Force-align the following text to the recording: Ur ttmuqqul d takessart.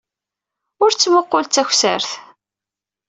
Ur 0.83 0.91
ttmuqqul 0.91 1.45
d 1.45 1.49
takessart. 1.53 2.09